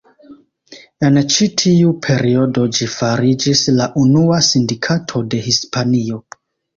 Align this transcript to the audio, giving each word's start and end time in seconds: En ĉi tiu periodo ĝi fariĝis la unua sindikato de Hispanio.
En 1.09 1.17
ĉi 1.33 1.47
tiu 1.61 1.91
periodo 2.07 2.63
ĝi 2.77 2.87
fariĝis 2.93 3.61
la 3.81 3.89
unua 4.05 4.39
sindikato 4.47 5.23
de 5.35 5.43
Hispanio. 5.49 6.19